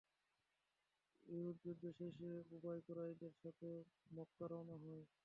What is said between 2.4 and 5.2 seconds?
উবাই কুরাইশদের সাথে মক্কা রওনা হয়।